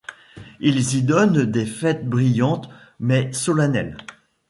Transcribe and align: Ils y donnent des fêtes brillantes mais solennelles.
Ils 0.59 0.95
y 0.95 1.03
donnent 1.03 1.45
des 1.45 1.67
fêtes 1.67 2.09
brillantes 2.09 2.67
mais 2.99 3.31
solennelles. 3.33 3.97